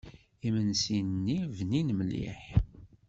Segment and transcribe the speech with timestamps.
[0.47, 2.41] Imensi-nni bnin mliḥ.